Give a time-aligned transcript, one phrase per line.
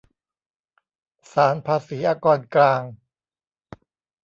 [1.31, 2.81] ศาลภาษีอากรกลาง